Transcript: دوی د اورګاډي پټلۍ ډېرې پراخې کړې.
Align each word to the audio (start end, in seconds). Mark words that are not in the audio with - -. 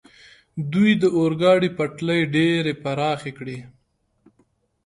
دوی 0.71 0.91
د 1.01 1.03
اورګاډي 1.17 1.69
پټلۍ 1.77 2.21
ډېرې 2.35 2.73
پراخې 2.83 3.31
کړې. 3.37 3.57